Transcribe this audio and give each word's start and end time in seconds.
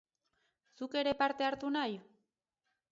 Zuk 0.79 0.97
ere 1.03 1.13
parte 1.21 1.49
hartu 1.49 1.73
nahi? 1.77 2.03